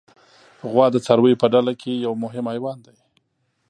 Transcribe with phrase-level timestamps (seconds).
[0.71, 2.95] غوا د څارویو له ډله کې یو مهم حیوان دی.